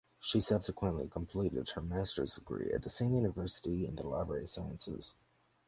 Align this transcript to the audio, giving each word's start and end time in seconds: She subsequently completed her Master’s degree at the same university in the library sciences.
She 0.19 0.39
subsequently 0.41 1.07
completed 1.07 1.69
her 1.75 1.81
Master’s 1.83 2.33
degree 2.33 2.71
at 2.73 2.81
the 2.81 2.89
same 2.89 3.13
university 3.13 3.85
in 3.85 3.97
the 3.97 4.07
library 4.07 4.47
sciences. 4.47 5.13